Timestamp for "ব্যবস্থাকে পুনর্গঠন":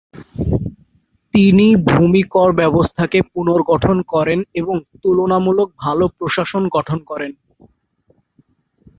2.55-3.97